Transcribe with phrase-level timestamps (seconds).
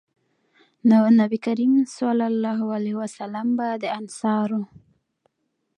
[0.89, 4.61] نو نبي کريم صلی الله علیه وسلّم به د انصارو